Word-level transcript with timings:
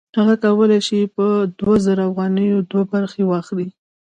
هغه 0.17 0.35
کولی 0.43 0.79
شي 0.87 0.99
په 1.15 1.25
دوه 1.59 1.75
زره 1.85 2.03
افغانیو 2.09 2.67
دوه 2.71 2.83
برخې 2.93 3.21
واخلي 3.25 3.67